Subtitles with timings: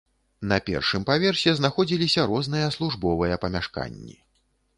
[0.51, 4.17] На першым паверсе знаходзіліся розныя службовыя памяшканні.